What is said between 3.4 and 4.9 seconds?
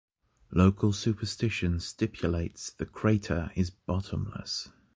is bottomless.